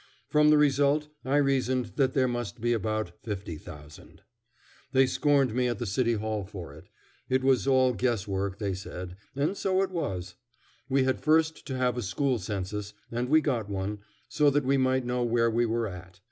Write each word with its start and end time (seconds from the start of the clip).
From 0.31 0.49
the 0.49 0.57
result 0.57 1.09
I 1.23 1.35
reasoned 1.37 1.91
that 1.97 2.15
there 2.15 2.27
must 2.27 2.59
be 2.59 2.73
about 2.73 3.11
50,000. 3.21 4.23
They 4.93 5.05
scorned 5.05 5.53
me 5.53 5.67
at 5.67 5.77
the 5.77 5.85
City 5.85 6.13
Hall 6.13 6.43
for 6.43 6.73
it. 6.73 6.89
It 7.29 7.43
was 7.43 7.67
all 7.67 7.93
guess 7.93 8.27
work 8.27 8.57
they 8.57 8.73
said, 8.73 9.15
and 9.35 9.55
so 9.55 9.83
it 9.83 9.91
was. 9.91 10.33
We 10.89 11.03
had 11.03 11.21
first 11.21 11.67
to 11.67 11.77
have 11.77 11.99
a 11.99 12.01
school 12.01 12.39
census, 12.39 12.95
and 13.11 13.29
we 13.29 13.41
got 13.41 13.69
one, 13.69 13.99
so 14.27 14.49
that 14.49 14.65
we 14.65 14.75
might 14.75 15.05
know 15.05 15.21
where 15.23 15.51
we 15.51 15.67
were 15.67 15.85
at. 15.85 16.19